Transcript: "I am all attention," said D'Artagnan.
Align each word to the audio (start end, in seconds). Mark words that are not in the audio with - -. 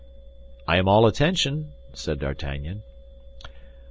"I 0.67 0.77
am 0.77 0.87
all 0.87 1.05
attention," 1.05 1.73
said 1.93 2.17
D'Artagnan. 2.17 2.81